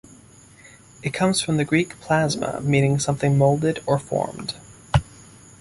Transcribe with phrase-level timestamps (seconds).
[1.03, 4.55] It comes from the Greek "plasma", meaning "something molded or formed".